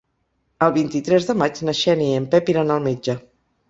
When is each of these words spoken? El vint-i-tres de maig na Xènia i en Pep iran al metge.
El 0.67 0.73
vint-i-tres 0.77 1.29
de 1.29 1.37
maig 1.43 1.63
na 1.69 1.79
Xènia 1.83 2.11
i 2.19 2.19
en 2.25 2.29
Pep 2.35 2.53
iran 2.57 2.79
al 2.79 2.87
metge. 2.91 3.23